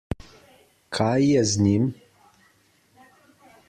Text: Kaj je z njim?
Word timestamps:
Kaj 0.97 1.13
je 1.33 1.45
z 1.53 1.67
njim? 1.67 1.87